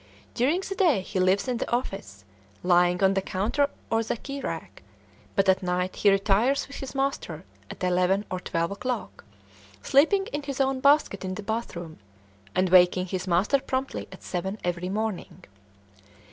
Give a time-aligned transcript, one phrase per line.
[0.33, 2.25] During the day he lives in the office,
[2.63, 4.81] lying on the counter or the key rack,
[5.35, 9.23] but at night he retires with his master at eleven or twelve o'clock,
[9.83, 11.99] sleeping in his own basket in the bathroom,
[12.55, 15.43] and waking his master promptly at seven every morning.